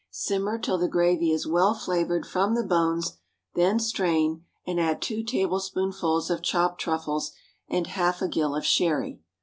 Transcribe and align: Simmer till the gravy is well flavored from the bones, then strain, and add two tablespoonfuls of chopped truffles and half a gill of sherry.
Simmer 0.09 0.57
till 0.57 0.79
the 0.79 0.87
gravy 0.87 1.29
is 1.31 1.45
well 1.45 1.75
flavored 1.75 2.25
from 2.25 2.55
the 2.55 2.63
bones, 2.63 3.19
then 3.53 3.77
strain, 3.77 4.43
and 4.65 4.79
add 4.79 4.99
two 4.99 5.21
tablespoonfuls 5.23 6.31
of 6.31 6.41
chopped 6.41 6.81
truffles 6.81 7.33
and 7.67 7.85
half 7.85 8.19
a 8.19 8.27
gill 8.27 8.55
of 8.55 8.65
sherry. 8.65 9.21